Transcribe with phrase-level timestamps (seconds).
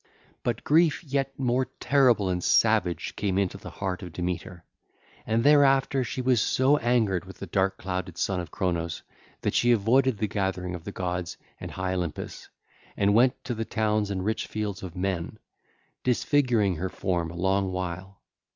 [0.01, 0.05] (ll.
[0.07, 4.65] 90 112) But grief yet more terrible and savage came into the heart of Demeter,
[5.27, 9.03] and thereafter she was so angered with the dark clouded Son of Cronos
[9.41, 12.49] that she avoided the gathering of the gods and high Olympus,
[12.97, 15.37] and went to the towns and rich fields of men,
[16.03, 18.23] disfiguring her form a long while.